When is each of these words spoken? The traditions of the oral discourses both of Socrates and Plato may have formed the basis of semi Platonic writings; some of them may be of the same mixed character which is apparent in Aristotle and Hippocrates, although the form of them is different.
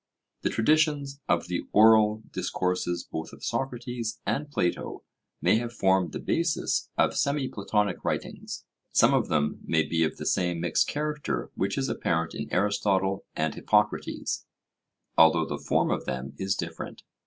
The 0.41 0.49
traditions 0.49 1.21
of 1.29 1.47
the 1.47 1.61
oral 1.73 2.23
discourses 2.31 3.03
both 3.03 3.31
of 3.33 3.43
Socrates 3.43 4.19
and 4.25 4.49
Plato 4.49 5.03
may 5.43 5.57
have 5.57 5.71
formed 5.71 6.11
the 6.11 6.17
basis 6.19 6.89
of 6.97 7.15
semi 7.15 7.47
Platonic 7.47 8.03
writings; 8.03 8.65
some 8.91 9.13
of 9.13 9.27
them 9.27 9.59
may 9.63 9.83
be 9.85 10.03
of 10.03 10.17
the 10.17 10.25
same 10.25 10.59
mixed 10.59 10.87
character 10.87 11.51
which 11.53 11.77
is 11.77 11.87
apparent 11.87 12.33
in 12.33 12.51
Aristotle 12.51 13.25
and 13.35 13.53
Hippocrates, 13.53 14.47
although 15.19 15.45
the 15.45 15.59
form 15.63 15.91
of 15.91 16.05
them 16.05 16.33
is 16.39 16.55
different. 16.55 17.03